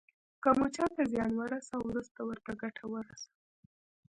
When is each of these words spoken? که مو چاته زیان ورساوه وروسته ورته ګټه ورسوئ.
که 0.43 0.49
مو 0.57 0.67
چاته 0.75 1.03
زیان 1.11 1.31
ورساوه 1.37 1.85
وروسته 1.87 2.19
ورته 2.25 2.51
ګټه 2.61 2.85
ورسوئ. 2.89 3.37